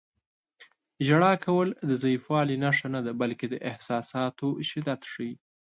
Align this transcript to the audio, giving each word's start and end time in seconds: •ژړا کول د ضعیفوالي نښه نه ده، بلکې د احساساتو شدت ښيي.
•ژړا 1.05 1.33
کول 1.45 1.67
د 1.89 1.91
ضعیفوالي 2.01 2.55
نښه 2.63 2.87
نه 2.95 3.01
ده، 3.05 3.11
بلکې 3.21 3.45
د 3.49 3.55
احساساتو 3.69 4.47
شدت 4.69 5.01
ښيي. 5.11 5.33